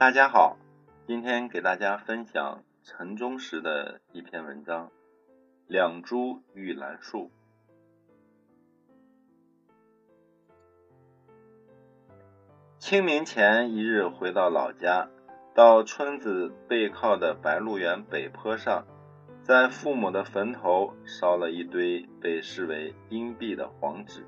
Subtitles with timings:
[0.00, 0.56] 大家好，
[1.06, 4.86] 今天给大家分享陈忠实的一篇文章
[5.66, 7.30] 《两株玉兰树》。
[12.78, 15.10] 清明前一日回到老家，
[15.54, 18.86] 到村子背靠的白鹿原北坡上，
[19.42, 24.24] 在父母的坟头烧了一堆被视为阴币的黄纸。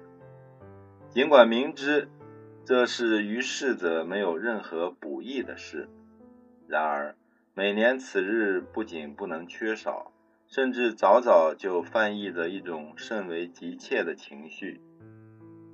[1.09, 2.11] 尽管明知
[2.65, 5.89] 这是于逝者没有任何补益的事，
[6.69, 7.17] 然而
[7.55, 10.13] 每年此日不仅不能缺少，
[10.47, 14.81] 甚至早早就翻译着一种甚为急切的情绪。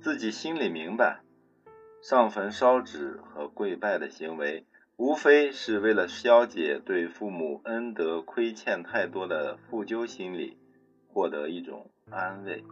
[0.01, 1.21] 自己心里明白。
[2.01, 4.65] 上坟烧纸和跪拜的行为，
[4.95, 10.57] 无非是为了消解对父母恩德亏欠太多的负疚心理，
[11.09, 12.63] 获得一种安慰。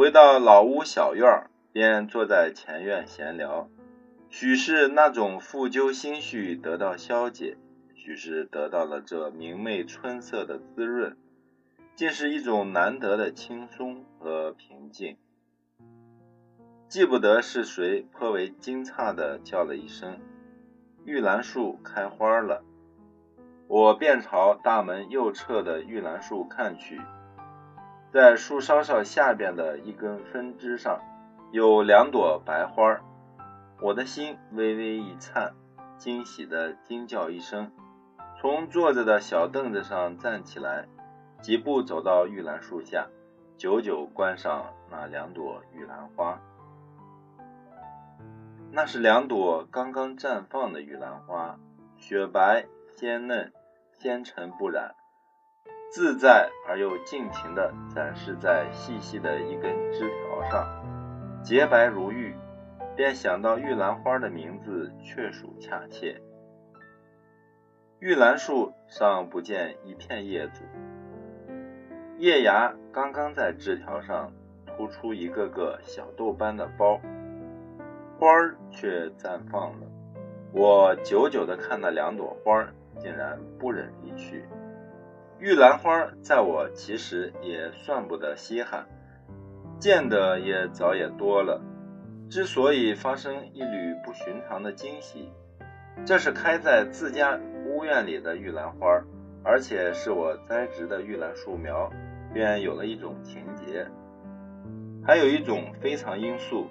[0.00, 3.68] 回到老屋小院儿，便坐在前院闲聊，
[4.30, 7.58] 许是那种负疚心绪得到消解，
[7.94, 11.18] 许是得到了这明媚春色的滋润，
[11.94, 15.18] 竟是一种难得的轻松和平静。
[16.88, 20.18] 记不得是谁颇为惊诧地叫了一声
[21.04, 22.64] ：“玉兰树开花了！”
[23.68, 26.98] 我便朝大门右侧的玉兰树看去，
[28.12, 31.00] 在树梢梢下边的一根分枝上，
[31.52, 33.00] 有两朵白花。
[33.80, 35.54] 我的心微微一颤，
[35.96, 37.70] 惊喜的惊叫一声，
[38.40, 40.88] 从坐着的小凳子上站起来，
[41.40, 43.06] 几步走到玉兰树下，
[43.56, 46.40] 久久观赏那两朵玉兰花。
[48.72, 51.60] 那是两朵刚刚绽放的玉兰花，
[51.96, 52.66] 雪白
[52.96, 53.52] 鲜嫩，
[53.98, 54.96] 纤尘不染，
[55.90, 62.34] 自在而又尽情地展示在细细的一根枝条上，洁白如玉。
[62.96, 66.20] 便想到玉兰花的名字确属恰切。
[67.98, 70.62] 玉兰树上不见一片叶子，
[72.18, 74.32] 叶芽刚刚在枝条上
[74.66, 77.00] 突出一个个小豆般的包。
[78.18, 79.86] 花儿却绽放了，
[80.52, 82.68] 我久久地看那两朵花，
[82.98, 84.44] 竟然不忍离去。
[85.40, 88.86] 玉兰花在我其实也算不得稀罕，
[89.78, 91.62] 见的也早也多了。
[92.28, 95.32] 之所以发生一缕不寻常的惊喜，
[96.04, 98.86] 这是开在自家屋院里的玉兰花，
[99.42, 101.90] 而且是我栽植的玉兰树苗，
[102.34, 103.86] 便有了一种情节，
[105.02, 106.66] 还有一种非常因素。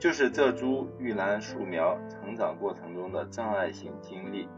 [0.00, 4.48] 就是这株玉兰树苗成长过程中的障碍性经历，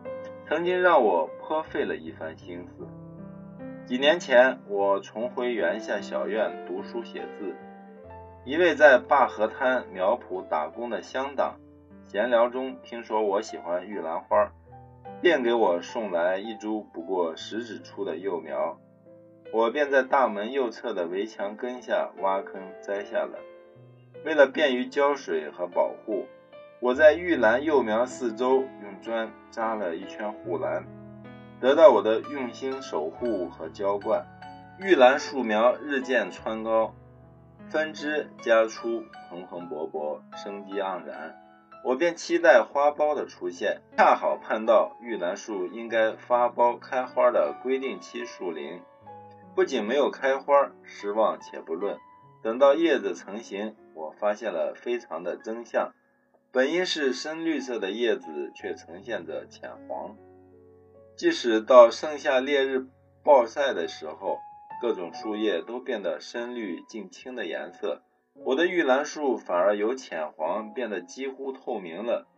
[0.46, 2.86] 曾经让我颇费了一番心思。
[3.86, 7.54] 几年前，我重回园下小院读书写字，
[8.44, 11.56] 一位在灞河滩苗圃打工的乡党，
[12.06, 14.52] 闲聊中听说我喜欢玉兰花，
[15.20, 18.78] 便给我送来一株不过食指粗的幼苗，
[19.52, 23.38] 我便在大门右侧的围墙根下挖坑栽下了。
[24.24, 26.26] 为了便于浇水和保护，
[26.84, 30.84] 我在玉兰幼苗四周用砖扎了一圈护栏，
[31.58, 34.26] 得到我的用心守护和浇灌，
[34.78, 36.94] 玉兰树苗日渐蹿高，
[37.70, 41.34] 分枝加出，蓬蓬勃勃，生机盎然。
[41.82, 48.82] 我便期待花苞的出现，恰好盼到玉兰树应该发苞开花的规定期树龄，
[49.54, 51.96] 不仅没有开花，失望且不论。
[52.42, 55.94] 等到叶子成型，我发现了非常的真相：
[56.54, 60.16] 本应是深绿色的叶子，却呈现着浅黄。
[61.16, 62.86] 即使到盛夏烈日
[63.24, 64.38] 暴晒的时候，
[64.80, 72.28] 各种树叶都变得深绿近青的颜色，我的玉兰树反而由浅黄变得几乎透明了。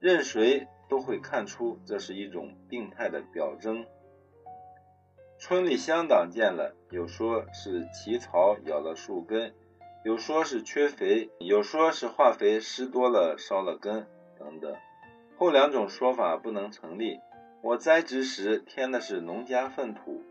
[0.00, 3.86] 任谁都会看出这是一种病态的表征。
[5.38, 9.54] 村里乡党见了，有说是奇草咬了树根，
[10.02, 14.06] 有说是缺肥，有说是化肥施多了烧了根，
[14.38, 14.74] 等等。
[15.36, 17.20] 后两种说法不能成立。
[17.62, 20.22] 我栽植时添的是农家粪土，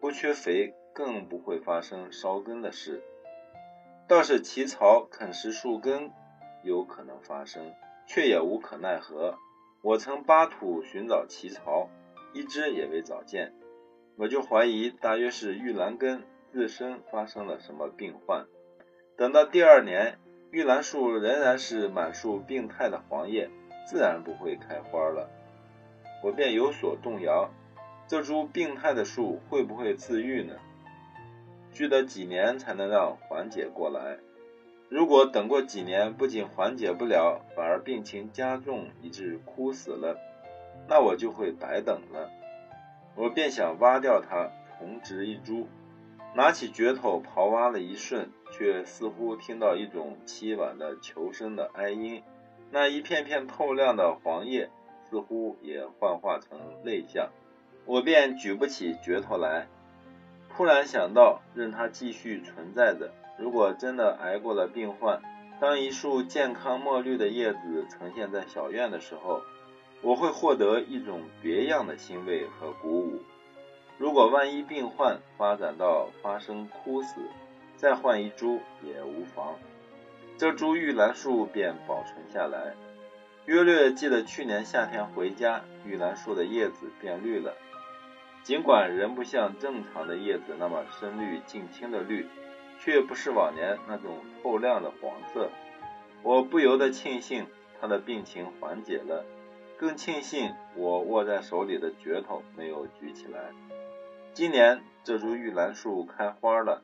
[0.00, 3.02] 不缺肥，更不会发生烧根的事。
[4.06, 6.12] 倒是奇草啃食树根，
[6.62, 7.74] 有可能发生，
[8.06, 9.34] 却也无可奈何。
[9.82, 11.90] 我曾扒土寻找奇草，
[12.32, 13.52] 一只也未找见。
[14.16, 18.46] 我就怀疑，大约是玉兰根自身发生了什么病患。
[19.16, 20.18] 等到第二年，
[20.50, 23.48] 玉兰树仍然是满树病态的黄叶，
[23.86, 25.30] 自然不会开花了。
[26.22, 27.48] 我便有所动摇，
[28.06, 30.56] 这株病态的树会不会自愈呢？
[31.72, 34.18] 需得几年才能让缓解过来？
[34.90, 40.18] 如果等过几年，不仅缓解不了，反而病情加重，以致枯死了，
[40.88, 42.30] 那我就会白等了。
[43.14, 45.66] 我便想挖掉它，重植一株。
[46.34, 52.22] 拿起镢头刨挖了一瞬，却似乎听到一种凄婉的求生的哀音。
[52.70, 54.70] 那一片片透亮的黄叶，
[55.10, 57.28] 似乎也幻化成泪像。
[57.84, 59.66] 我便举不起镢头来。
[60.48, 63.12] 突然想到，任它继续存在着。
[63.38, 65.20] 如果真的挨过了病患，
[65.60, 69.42] 当一束健康墨绿的叶子呈现在小院的时候，
[70.00, 73.20] 我会获得一种别样的欣慰和鼓舞。
[73.98, 77.20] 如果万一病患发展到发生枯死，
[77.76, 79.54] 再换一株也无妨。
[80.38, 82.74] 这株玉兰树便保存下来。
[83.46, 87.54] 约略记得去年夏天回家，玉兰树的叶子变绿了，
[88.42, 92.26] 尽管仍不像正常的叶子那么深绿近青的绿，
[92.80, 95.48] 却不是往年那种透亮的黄色。
[96.22, 97.46] 我不由得庆幸
[97.80, 99.24] 他的病情缓解了，
[99.78, 103.52] 更庆幸我握在手里的镢头没有举起来。
[104.32, 106.82] 今年这株玉兰树开花了，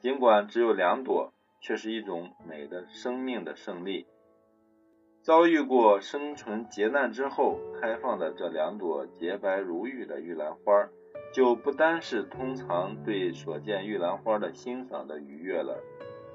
[0.00, 4.06] 尽管只有两朵，却是一种美的生命的胜利。
[5.22, 10.88] 遭遇过生存劫难之后开放的这两朵洁白如玉的玉兰花，
[11.34, 15.78] 就不单是通常对所见玉兰花的欣赏的愉悦了，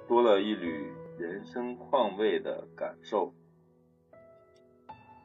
[0.07, 3.33] 多了一缕人生况味的感受。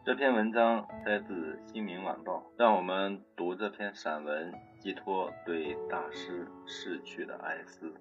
[0.07, 1.35] 这篇文章摘自
[1.71, 7.93] 《新民晚报》，让我们读这篇散文，寄托对大师逝去的哀思。